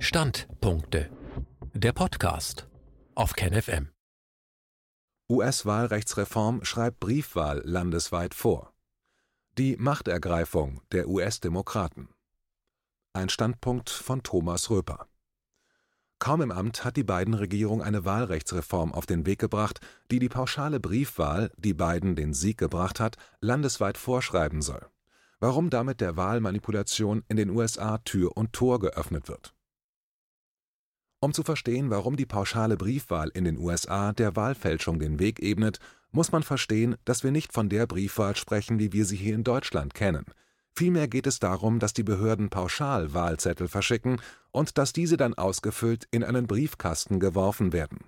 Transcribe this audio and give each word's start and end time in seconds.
Standpunkte. 0.00 1.10
Der 1.74 1.92
Podcast 1.92 2.68
auf 3.16 3.32
KenFM. 3.32 3.88
US-Wahlrechtsreform 5.28 6.64
schreibt 6.64 7.00
Briefwahl 7.00 7.62
landesweit 7.64 8.32
vor. 8.32 8.72
Die 9.58 9.76
Machtergreifung 9.76 10.82
der 10.92 11.08
US-Demokraten. 11.08 12.10
Ein 13.12 13.28
Standpunkt 13.28 13.90
von 13.90 14.22
Thomas 14.22 14.70
Röper. 14.70 15.08
Kaum 16.20 16.42
im 16.42 16.52
Amt 16.52 16.84
hat 16.84 16.96
die 16.96 17.04
Biden-Regierung 17.04 17.82
eine 17.82 18.04
Wahlrechtsreform 18.04 18.94
auf 18.94 19.04
den 19.04 19.26
Weg 19.26 19.40
gebracht, 19.40 19.80
die 20.12 20.20
die 20.20 20.28
pauschale 20.28 20.78
Briefwahl, 20.78 21.50
die 21.56 21.74
Biden 21.74 22.14
den 22.14 22.34
Sieg 22.34 22.56
gebracht 22.56 23.00
hat, 23.00 23.16
landesweit 23.40 23.98
vorschreiben 23.98 24.62
soll. 24.62 24.86
Warum 25.40 25.70
damit 25.70 26.00
der 26.00 26.16
Wahlmanipulation 26.16 27.24
in 27.26 27.36
den 27.36 27.50
USA 27.50 27.98
Tür 27.98 28.36
und 28.36 28.52
Tor 28.52 28.78
geöffnet 28.78 29.28
wird. 29.28 29.54
Um 31.20 31.34
zu 31.34 31.42
verstehen, 31.42 31.90
warum 31.90 32.16
die 32.16 32.26
pauschale 32.26 32.76
Briefwahl 32.76 33.28
in 33.30 33.44
den 33.44 33.58
USA 33.58 34.12
der 34.12 34.36
Wahlfälschung 34.36 35.00
den 35.00 35.18
Weg 35.18 35.40
ebnet, 35.40 35.80
muss 36.12 36.30
man 36.30 36.42
verstehen, 36.42 36.96
dass 37.04 37.24
wir 37.24 37.32
nicht 37.32 37.52
von 37.52 37.68
der 37.68 37.86
Briefwahl 37.86 38.36
sprechen, 38.36 38.78
wie 38.78 38.92
wir 38.92 39.04
sie 39.04 39.16
hier 39.16 39.34
in 39.34 39.44
Deutschland 39.44 39.94
kennen. 39.94 40.26
Vielmehr 40.72 41.08
geht 41.08 41.26
es 41.26 41.40
darum, 41.40 41.80
dass 41.80 41.92
die 41.92 42.04
Behörden 42.04 42.50
pauschal 42.50 43.12
Wahlzettel 43.12 43.66
verschicken 43.66 44.20
und 44.52 44.78
dass 44.78 44.92
diese 44.92 45.16
dann 45.16 45.34
ausgefüllt 45.34 46.06
in 46.12 46.22
einen 46.22 46.46
Briefkasten 46.46 47.18
geworfen 47.18 47.72
werden. 47.72 48.04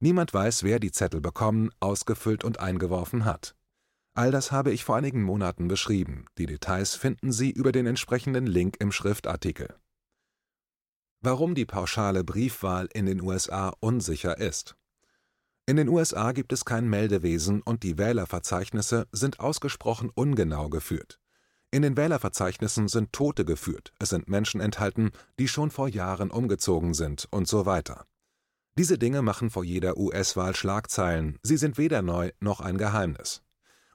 Niemand 0.00 0.34
weiß, 0.34 0.62
wer 0.62 0.80
die 0.80 0.92
Zettel 0.92 1.22
bekommen, 1.22 1.70
ausgefüllt 1.80 2.44
und 2.44 2.60
eingeworfen 2.60 3.24
hat. 3.24 3.54
All 4.12 4.30
das 4.30 4.52
habe 4.52 4.70
ich 4.70 4.84
vor 4.84 4.96
einigen 4.96 5.22
Monaten 5.22 5.66
beschrieben. 5.66 6.26
Die 6.36 6.46
Details 6.46 6.94
finden 6.94 7.32
Sie 7.32 7.50
über 7.50 7.72
den 7.72 7.86
entsprechenden 7.86 8.46
Link 8.46 8.76
im 8.80 8.92
Schriftartikel. 8.92 9.79
Warum 11.22 11.54
die 11.54 11.66
pauschale 11.66 12.24
Briefwahl 12.24 12.88
in 12.94 13.04
den 13.04 13.20
USA 13.20 13.74
unsicher 13.80 14.38
ist. 14.38 14.74
In 15.66 15.76
den 15.76 15.90
USA 15.90 16.32
gibt 16.32 16.50
es 16.50 16.64
kein 16.64 16.88
Meldewesen 16.88 17.60
und 17.60 17.82
die 17.82 17.98
Wählerverzeichnisse 17.98 19.06
sind 19.12 19.38
ausgesprochen 19.38 20.10
ungenau 20.14 20.70
geführt. 20.70 21.20
In 21.70 21.82
den 21.82 21.96
Wählerverzeichnissen 21.98 22.88
sind 22.88 23.12
Tote 23.12 23.44
geführt, 23.44 23.92
es 23.98 24.08
sind 24.08 24.28
Menschen 24.28 24.62
enthalten, 24.62 25.10
die 25.38 25.46
schon 25.46 25.70
vor 25.70 25.88
Jahren 25.88 26.30
umgezogen 26.30 26.94
sind 26.94 27.28
und 27.30 27.46
so 27.46 27.66
weiter. 27.66 28.06
Diese 28.78 28.96
Dinge 28.96 29.20
machen 29.20 29.50
vor 29.50 29.62
jeder 29.62 29.98
US-Wahl 29.98 30.56
Schlagzeilen, 30.56 31.38
sie 31.42 31.58
sind 31.58 31.76
weder 31.76 32.00
neu 32.00 32.30
noch 32.40 32.60
ein 32.60 32.78
Geheimnis. 32.78 33.42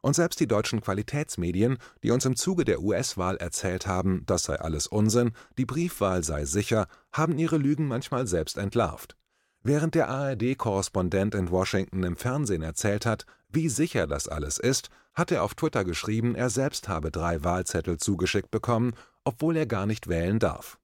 Und 0.06 0.14
selbst 0.16 0.40
die 0.40 0.46
deutschen 0.46 0.82
Qualitätsmedien, 0.82 1.80
die 2.04 2.12
uns 2.12 2.26
im 2.26 2.36
Zuge 2.36 2.64
der 2.64 2.84
US-Wahl 2.84 3.38
erzählt 3.38 3.88
haben, 3.88 4.22
das 4.28 4.44
sei 4.44 4.56
alles 4.60 4.86
Unsinn, 4.86 5.32
die 5.58 5.66
Briefwahl 5.66 6.24
sei 6.24 6.46
sicher, 6.46 6.86
haben 7.12 7.40
ihre 7.40 7.58
Lügen 7.58 7.88
manchmal 7.88 8.28
selbst 8.28 8.60
entlarvt. 8.60 9.18
Während 9.64 9.96
der 9.96 10.08
ARD-Korrespondent 10.10 11.34
in 11.34 11.50
Washington 11.50 12.04
im 12.04 12.18
Fernsehen 12.18 12.62
erzählt 12.62 13.08
hat, 13.08 13.26
wie 13.50 13.68
sicher 13.68 14.06
das 14.06 14.28
alles 14.28 14.60
ist, 14.60 14.90
hat 15.16 15.32
er 15.32 15.42
auf 15.42 15.56
Twitter 15.56 15.84
geschrieben, 15.84 16.36
er 16.36 16.52
selbst 16.52 16.88
habe 16.88 17.10
drei 17.10 17.44
Wahlzettel 17.44 17.98
zugeschickt 17.98 18.52
bekommen, 18.52 18.94
obwohl 19.24 19.58
er 19.58 19.66
gar 19.66 19.88
nicht 19.88 20.08
wählen 20.08 20.38
darf. 20.38 20.78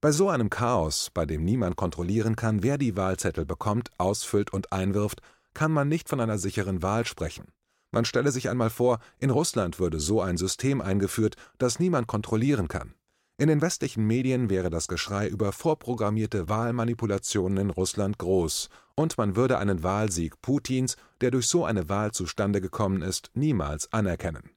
Bei 0.00 0.12
so 0.12 0.30
einem 0.30 0.48
Chaos, 0.48 1.10
bei 1.12 1.26
dem 1.26 1.44
niemand 1.44 1.76
kontrollieren 1.76 2.36
kann, 2.36 2.62
wer 2.62 2.78
die 2.78 2.96
Wahlzettel 2.96 3.44
bekommt, 3.44 3.90
ausfüllt 3.98 4.50
und 4.50 4.72
einwirft, 4.72 5.20
kann 5.52 5.72
man 5.72 5.88
nicht 5.88 6.08
von 6.08 6.20
einer 6.20 6.38
sicheren 6.38 6.82
Wahl 6.82 7.04
sprechen. 7.04 7.52
Man 7.92 8.04
stelle 8.04 8.30
sich 8.30 8.48
einmal 8.48 8.70
vor, 8.70 9.00
in 9.18 9.30
Russland 9.30 9.80
würde 9.80 9.98
so 9.98 10.20
ein 10.20 10.36
System 10.36 10.80
eingeführt, 10.80 11.36
das 11.58 11.78
niemand 11.78 12.06
kontrollieren 12.06 12.68
kann. 12.68 12.94
In 13.36 13.48
den 13.48 13.62
westlichen 13.62 14.06
Medien 14.06 14.50
wäre 14.50 14.68
das 14.68 14.86
Geschrei 14.86 15.26
über 15.26 15.52
vorprogrammierte 15.52 16.48
Wahlmanipulationen 16.48 17.56
in 17.56 17.70
Russland 17.70 18.18
groß, 18.18 18.68
und 18.94 19.16
man 19.16 19.34
würde 19.34 19.56
einen 19.56 19.82
Wahlsieg 19.82 20.42
Putins, 20.42 20.96
der 21.22 21.30
durch 21.30 21.46
so 21.46 21.64
eine 21.64 21.88
Wahl 21.88 22.12
zustande 22.12 22.60
gekommen 22.60 23.00
ist, 23.00 23.30
niemals 23.32 23.90
anerkennen. 23.94 24.50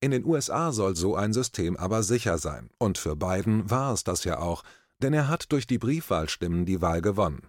In 0.00 0.10
den 0.10 0.24
USA 0.24 0.72
soll 0.72 0.96
so 0.96 1.14
ein 1.14 1.32
System 1.32 1.76
aber 1.76 2.02
sicher 2.02 2.38
sein, 2.38 2.70
und 2.78 2.98
für 2.98 3.14
Biden 3.14 3.70
war 3.70 3.92
es 3.94 4.02
das 4.02 4.24
ja 4.24 4.40
auch, 4.40 4.64
denn 4.98 5.12
er 5.12 5.28
hat 5.28 5.52
durch 5.52 5.68
die 5.68 5.78
Briefwahlstimmen 5.78 6.66
die 6.66 6.82
Wahl 6.82 7.02
gewonnen. 7.02 7.46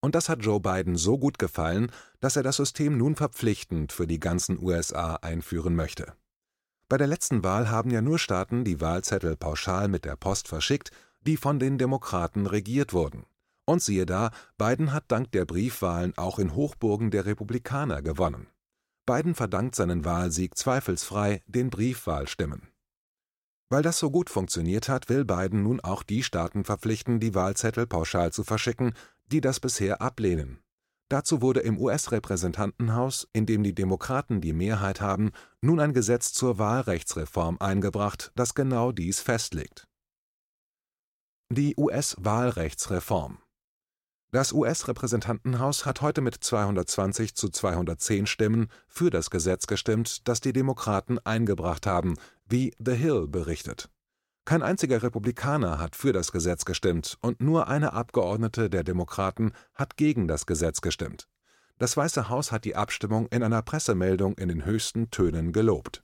Und 0.00 0.14
das 0.14 0.28
hat 0.28 0.44
Joe 0.44 0.60
Biden 0.60 0.96
so 0.96 1.18
gut 1.18 1.38
gefallen, 1.38 1.90
dass 2.20 2.36
er 2.36 2.42
das 2.42 2.56
System 2.56 2.96
nun 2.96 3.16
verpflichtend 3.16 3.92
für 3.92 4.06
die 4.06 4.20
ganzen 4.20 4.62
USA 4.62 5.16
einführen 5.16 5.74
möchte. 5.74 6.14
Bei 6.88 6.96
der 6.96 7.06
letzten 7.06 7.44
Wahl 7.44 7.70
haben 7.70 7.90
ja 7.90 8.00
nur 8.00 8.18
Staaten 8.18 8.64
die 8.64 8.80
Wahlzettel 8.80 9.36
pauschal 9.36 9.88
mit 9.88 10.04
der 10.04 10.16
Post 10.16 10.48
verschickt, 10.48 10.90
die 11.26 11.36
von 11.36 11.58
den 11.58 11.78
Demokraten 11.78 12.46
regiert 12.46 12.92
wurden. 12.92 13.26
Und 13.66 13.82
siehe 13.82 14.06
da, 14.06 14.30
Biden 14.56 14.94
hat 14.94 15.04
dank 15.08 15.30
der 15.32 15.44
Briefwahlen 15.44 16.16
auch 16.16 16.38
in 16.38 16.54
Hochburgen 16.54 17.10
der 17.10 17.26
Republikaner 17.26 18.00
gewonnen. 18.00 18.46
Biden 19.04 19.34
verdankt 19.34 19.74
seinen 19.74 20.04
Wahlsieg 20.04 20.56
zweifelsfrei 20.56 21.42
den 21.46 21.68
Briefwahlstimmen. 21.68 22.68
Weil 23.70 23.82
das 23.82 23.98
so 23.98 24.10
gut 24.10 24.30
funktioniert 24.30 24.88
hat, 24.88 25.10
will 25.10 25.26
Biden 25.26 25.62
nun 25.62 25.80
auch 25.80 26.02
die 26.02 26.22
Staaten 26.22 26.64
verpflichten, 26.64 27.20
die 27.20 27.34
Wahlzettel 27.34 27.86
pauschal 27.86 28.32
zu 28.32 28.44
verschicken, 28.44 28.94
die 29.28 29.40
das 29.40 29.60
bisher 29.60 30.00
ablehnen. 30.02 30.60
Dazu 31.08 31.40
wurde 31.40 31.60
im 31.60 31.78
US-Repräsentantenhaus, 31.78 33.28
in 33.32 33.46
dem 33.46 33.62
die 33.62 33.74
Demokraten 33.74 34.42
die 34.42 34.52
Mehrheit 34.52 35.00
haben, 35.00 35.32
nun 35.62 35.80
ein 35.80 35.94
Gesetz 35.94 36.34
zur 36.34 36.58
Wahlrechtsreform 36.58 37.56
eingebracht, 37.60 38.30
das 38.34 38.54
genau 38.54 38.92
dies 38.92 39.20
festlegt. 39.20 39.88
Die 41.50 41.74
US-Wahlrechtsreform 41.78 43.38
Das 44.32 44.52
US-Repräsentantenhaus 44.52 45.86
hat 45.86 46.02
heute 46.02 46.20
mit 46.20 46.34
220 46.34 47.34
zu 47.34 47.48
210 47.48 48.26
Stimmen 48.26 48.68
für 48.86 49.08
das 49.08 49.30
Gesetz 49.30 49.66
gestimmt, 49.66 50.28
das 50.28 50.42
die 50.42 50.52
Demokraten 50.52 51.18
eingebracht 51.20 51.86
haben, 51.86 52.16
wie 52.44 52.74
The 52.78 52.92
Hill 52.92 53.28
berichtet. 53.28 53.88
Kein 54.48 54.62
einziger 54.62 55.02
Republikaner 55.02 55.78
hat 55.78 55.94
für 55.94 56.14
das 56.14 56.32
Gesetz 56.32 56.64
gestimmt 56.64 57.18
und 57.20 57.42
nur 57.42 57.68
eine 57.68 57.92
Abgeordnete 57.92 58.70
der 58.70 58.82
Demokraten 58.82 59.52
hat 59.74 59.98
gegen 59.98 60.26
das 60.26 60.46
Gesetz 60.46 60.80
gestimmt. 60.80 61.28
Das 61.76 61.98
Weiße 61.98 62.30
Haus 62.30 62.50
hat 62.50 62.64
die 62.64 62.74
Abstimmung 62.74 63.26
in 63.26 63.42
einer 63.42 63.60
Pressemeldung 63.60 64.38
in 64.38 64.48
den 64.48 64.64
höchsten 64.64 65.10
Tönen 65.10 65.52
gelobt. 65.52 66.02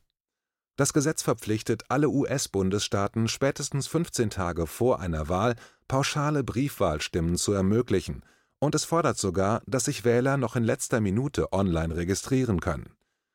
Das 0.77 0.93
Gesetz 0.93 1.22
verpflichtet 1.22 1.84
alle 1.88 2.10
US-Bundesstaaten 2.10 3.28
spätestens 3.28 3.87
15 3.87 4.28
Tage 4.28 4.66
vor 4.66 5.00
einer 5.00 5.31
Wahl 5.31 5.56
pauschale 5.88 6.44
Briefwahlstimmen 6.44 7.37
zu 7.37 7.55
ermöglichen, 7.55 8.26
und 8.59 8.75
es 8.75 8.84
fordert 8.84 9.16
sogar, 9.16 9.62
dass 9.66 9.87
sich 9.87 10.05
Wähler 10.05 10.37
noch 10.37 10.55
in 10.55 10.65
letzter 10.65 11.00
Minute 11.00 11.50
online 11.55 11.97
registrieren 11.97 12.61
können. 12.61 12.91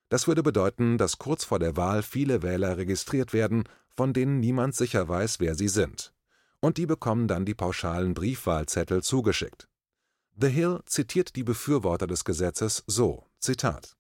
Das 0.10 0.28
würde 0.28 0.44
bedeuten, 0.44 1.00
dass 1.00 1.18
kurz 1.18 1.46
vor 1.46 1.58
der 1.58 1.78
Wahl 1.78 2.04
viele 2.04 2.44
Wähler 2.44 2.78
registriert 2.78 3.34
werden 3.34 3.64
von 4.00 4.14
denen 4.14 4.40
niemand 4.40 4.76
sicher 4.76 5.10
weiß, 5.10 5.42
wer 5.42 5.56
sie 5.56 5.68
sind. 5.68 6.14
Und 6.62 6.78
die 6.78 6.86
bekommen 6.86 7.28
dann 7.28 7.44
die 7.44 7.54
pauschalen 7.54 8.14
Briefwahlzettel 8.14 9.04
zugeschickt. 9.04 9.68
The 10.40 10.48
Hill 10.48 10.80
zitiert 10.86 11.36
die 11.36 11.44
Befürworter 11.44 12.08
des 12.08 12.24
Gesetzes 12.24 12.82
so: 12.88 13.26
Zitat. 13.42 13.98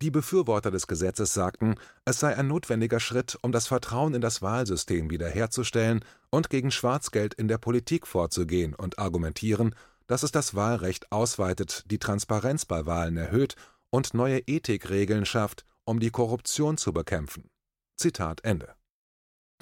Die 0.00 0.12
Befürworter 0.12 0.70
des 0.70 0.86
Gesetzes 0.86 1.34
sagten, 1.34 1.74
es 2.04 2.20
sei 2.20 2.36
ein 2.36 2.46
notwendiger 2.46 3.00
Schritt, 3.00 3.36
um 3.42 3.50
das 3.50 3.66
Vertrauen 3.66 4.14
in 4.14 4.20
das 4.20 4.40
Wahlsystem 4.40 5.10
wiederherzustellen 5.10 6.04
und 6.30 6.48
gegen 6.48 6.70
Schwarzgeld 6.70 7.34
in 7.34 7.48
der 7.48 7.58
Politik 7.58 8.06
vorzugehen 8.06 8.72
und 8.72 9.00
argumentieren, 9.00 9.74
dass 10.06 10.22
es 10.22 10.30
das 10.30 10.54
Wahlrecht 10.54 11.10
ausweitet, 11.10 11.82
die 11.90 11.98
Transparenz 11.98 12.66
bei 12.66 12.86
Wahlen 12.86 13.16
erhöht 13.16 13.56
und 13.90 14.14
neue 14.14 14.38
Ethikregeln 14.46 15.26
schafft, 15.26 15.64
um 15.84 15.98
die 15.98 16.10
Korruption 16.10 16.76
zu 16.76 16.92
bekämpfen. 16.92 17.50
Zitat 17.96 18.44
Ende. 18.44 18.76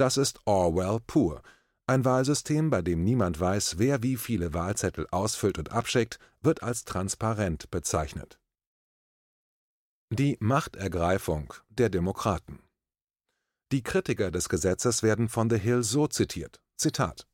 Das 0.02 0.16
ist 0.16 0.40
Orwell 0.46 0.98
pur. 1.06 1.42
Ein 1.86 2.04
Wahlsystem, 2.04 2.70
bei 2.70 2.82
dem 2.82 3.04
niemand 3.04 3.38
weiß, 3.38 3.78
wer 3.78 4.02
wie 4.02 4.16
viele 4.16 4.52
Wahlzettel 4.52 5.06
ausfüllt 5.12 5.58
und 5.58 5.70
abschickt, 5.70 6.18
wird 6.40 6.64
als 6.64 6.84
transparent 6.84 7.70
bezeichnet. 7.70 8.40
Die 10.10 10.36
Machtergreifung 10.40 11.54
der 11.68 11.88
Demokraten 11.88 12.58
Die 13.70 13.84
Kritiker 13.84 14.32
des 14.32 14.48
Gesetzes 14.48 15.04
werden 15.04 15.28
von 15.28 15.48
The 15.48 15.58
Hill 15.58 15.84
so 15.84 16.08
zitiert: 16.08 16.60
Zitat 16.76 17.28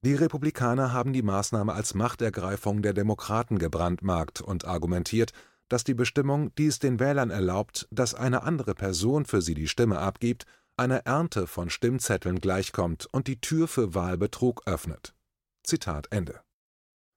Die 0.00 0.14
Republikaner 0.14 0.94
haben 0.94 1.12
die 1.12 1.20
Maßnahme 1.20 1.74
als 1.74 1.92
Machtergreifung 1.92 2.80
der 2.80 2.94
Demokraten 2.94 3.58
gebrandmarkt 3.58 4.40
und 4.40 4.64
argumentiert, 4.64 5.32
dass 5.68 5.84
die 5.84 5.92
Bestimmung, 5.92 6.54
die 6.54 6.68
es 6.68 6.78
den 6.78 6.98
Wählern 6.98 7.28
erlaubt, 7.28 7.86
dass 7.90 8.14
eine 8.14 8.42
andere 8.42 8.74
Person 8.74 9.26
für 9.26 9.42
sie 9.42 9.52
die 9.52 9.68
Stimme 9.68 9.98
abgibt, 9.98 10.46
einer 10.76 11.06
Ernte 11.06 11.46
von 11.46 11.70
Stimmzetteln 11.70 12.40
gleichkommt 12.40 13.06
und 13.06 13.26
die 13.26 13.40
Tür 13.40 13.68
für 13.68 13.94
Wahlbetrug 13.94 14.62
öffnet. 14.66 15.14
Zitat 15.62 16.08
Ende. 16.10 16.40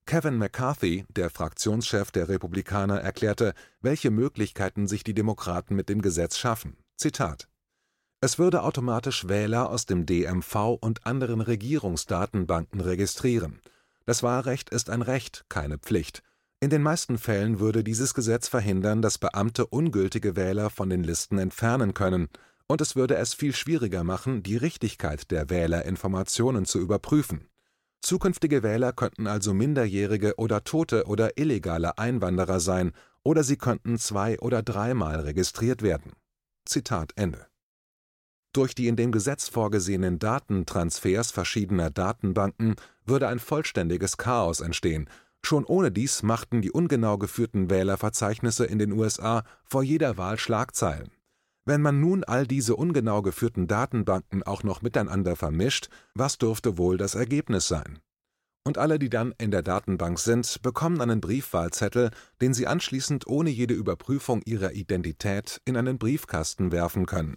Kevin 0.06 0.38
McCarthy, 0.38 1.06
der 1.10 1.30
Fraktionschef 1.30 2.12
der 2.12 2.30
Republikaner, 2.30 3.00
erklärte, 3.00 3.54
welche 3.82 4.10
Möglichkeiten 4.10 4.88
sich 4.88 5.04
die 5.04 5.14
Demokraten 5.14 5.76
mit 5.76 5.88
dem 5.88 6.02
Gesetz 6.02 6.38
schaffen. 6.38 6.78
Zitat 6.98 7.48
Es 8.20 8.40
würde 8.40 8.64
automatisch 8.64 9.28
Wähler 9.28 9.70
aus 9.70 9.86
dem 9.86 10.08
DMV 10.08 10.78
und 10.80 11.06
anderen 11.06 11.42
Regierungsdatenbanken 11.42 12.82
registrieren. 12.82 13.62
Das 14.06 14.24
Wahlrecht 14.24 14.72
ist 14.72 14.90
ein 14.90 15.04
Recht, 15.04 15.46
keine 15.48 15.78
Pflicht. 15.78 16.24
In 16.60 16.72
den 16.72 16.82
meisten 16.82 17.20
Fällen 17.20 17.60
würde 17.60 17.84
dieses 17.84 18.14
Gesetz 18.16 18.48
verhindern, 18.48 19.02
dass 19.04 19.20
Beamte 19.20 19.68
ungültige 19.68 20.36
Wähler 20.36 20.72
von 20.72 20.90
den 20.90 21.04
Listen 21.04 21.38
entfernen 21.38 21.94
können, 21.94 22.30
und 22.70 22.82
es 22.82 22.96
würde 22.96 23.16
es 23.16 23.34
viel 23.34 23.54
schwieriger 23.54 24.04
machen, 24.04 24.44
die 24.44 24.56
Richtigkeit 24.56 25.32
der 25.32 25.50
Wählerinformationen 25.50 26.66
zu 26.66 26.80
überprüfen. 26.80 27.50
Zukünftige 28.02 28.64
Wähler 28.64 28.94
könnten 28.94 29.28
also 29.28 29.54
minderjährige 29.54 30.36
oder 30.38 30.64
tote 30.64 31.06
oder 31.08 31.38
illegale 31.38 31.98
Einwanderer 31.98 32.60
sein, 32.60 32.94
oder 33.24 33.44
sie 33.44 33.58
könnten 33.58 33.98
zwei- 33.98 34.40
oder 34.40 34.62
dreimal 34.62 35.20
registriert 35.20 35.82
werden. 35.82 36.14
Zitat 36.66 37.12
Ende. 37.16 37.48
Durch 38.54 38.76
die 38.76 38.88
in 38.88 38.96
dem 38.96 39.12
Gesetz 39.12 39.50
vorgesehenen 39.50 40.20
Datentransfers 40.20 41.32
verschiedener 41.32 41.90
Datenbanken 41.90 42.76
würde 43.04 43.28
ein 43.28 43.40
vollständiges 43.40 44.18
Chaos 44.18 44.62
entstehen. 44.62 45.10
Schon 45.44 45.66
ohne 45.66 45.92
dies 45.92 46.24
machten 46.24 46.62
die 46.62 46.72
ungenau 46.72 47.18
geführten 47.18 47.70
Wählerverzeichnisse 47.70 48.66
in 48.66 48.80
den 48.80 48.92
USA 48.92 49.44
vor 49.64 49.84
jeder 49.84 50.18
Wahl 50.18 50.38
Schlagzeilen. 50.38 51.12
Wenn 51.70 51.84
man 51.84 52.00
nun 52.00 52.24
all 52.24 52.48
diese 52.48 52.76
ungenau 52.76 53.22
geführten 53.22 53.68
Datenbanken 53.68 54.42
auch 54.42 54.64
noch 54.64 54.82
miteinander 54.82 55.36
vermischt, 55.36 55.90
was 56.16 56.40
dürfte 56.40 56.80
wohl 56.80 56.98
das 56.98 57.14
Ergebnis 57.14 57.68
sein? 57.68 58.00
Und 58.66 58.80
alle, 58.80 58.98
die 58.98 59.12
dann 59.12 59.36
in 59.38 59.52
der 59.52 59.62
Datenbank 59.62 60.18
sind, 60.18 60.64
bekommen 60.64 61.00
einen 61.00 61.22
Briefwahlzettel, 61.22 62.10
den 62.42 62.56
sie 62.56 62.66
anschließend 62.66 63.28
ohne 63.28 63.52
jede 63.52 63.76
Überprüfung 63.76 64.42
ihrer 64.46 64.72
Identität 64.72 65.62
in 65.64 65.78
einen 65.78 66.00
Briefkasten 66.00 66.72
werfen 66.72 67.06
können. 67.06 67.36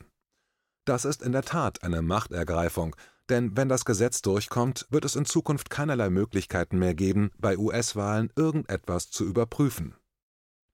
Das 0.87 1.05
ist 1.05 1.21
in 1.21 1.33
der 1.33 1.43
Tat 1.43 1.83
eine 1.85 2.01
Machtergreifung, 2.01 2.97
denn 3.29 3.55
wenn 3.55 3.69
das 3.69 3.85
Gesetz 3.85 4.23
durchkommt, 4.23 4.87
wird 4.89 5.05
es 5.05 5.15
in 5.15 5.27
Zukunft 5.27 5.69
keinerlei 5.69 6.09
Möglichkeiten 6.09 6.79
mehr 6.79 6.95
geben, 6.95 7.33
bei 7.37 7.59
US-Wahlen 7.59 8.33
irgendetwas 8.35 9.11
zu 9.11 9.27
überprüfen. 9.27 9.95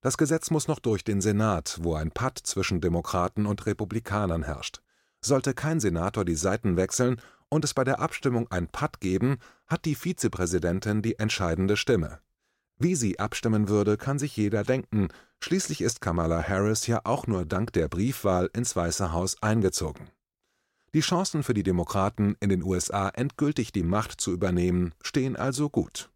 Das 0.01 0.17
Gesetz 0.17 0.51
muss 0.51 0.69
noch 0.69 0.79
durch 0.79 1.03
den 1.03 1.21
Senat, 1.21 1.79
wo 1.83 1.95
ein 1.95 2.13
Patt 2.13 2.39
zwischen 2.39 2.81
Demokraten 2.81 3.47
und 3.47 3.67
Republikanern 3.67 4.45
herrscht. 4.45 4.81
Sollte 5.21 5.55
kein 5.55 5.81
Senator 5.81 6.25
die 6.25 6.37
Seiten 6.37 6.77
wechseln 6.77 7.21
und 7.49 7.65
es 7.65 7.75
bei 7.75 7.83
der 7.83 7.99
Abstimmung 7.99 8.47
ein 8.51 8.69
Patt 8.69 9.01
geben, 9.01 9.39
hat 9.67 9.85
die 9.85 9.97
Vizepräsidentin 9.97 11.03
die 11.03 11.19
entscheidende 11.19 11.77
Stimme. 11.77 12.21
Wie 12.79 12.95
sie 12.95 13.19
abstimmen 13.19 13.69
würde, 13.69 13.97
kann 13.97 14.21
sich 14.21 14.37
jeder 14.37 14.63
denken, 14.63 15.09
schließlich 15.41 15.81
ist 15.81 16.01
Kamala 16.01 16.47
Harris 16.47 16.87
ja 16.87 17.01
auch 17.03 17.27
nur 17.27 17.45
dank 17.45 17.73
der 17.73 17.89
Briefwahl 17.89 18.49
ins 18.53 18.77
Weiße 18.77 19.13
Haus 19.13 19.43
eingezogen. 19.43 20.11
Die 20.95 21.01
Chancen 21.01 21.43
für 21.43 21.55
die 21.55 21.65
Demokraten, 21.65 22.37
in 22.39 22.49
den 22.49 22.63
USA 22.63 23.09
endgültig 23.09 23.73
die 23.73 23.83
Macht 23.83 24.21
zu 24.21 24.31
übernehmen, 24.31 24.95
stehen 25.03 25.37
also 25.37 25.69
gut. 25.69 26.09